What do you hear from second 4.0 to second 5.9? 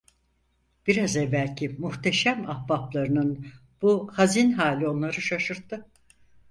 hazin hali onları şaşırttı.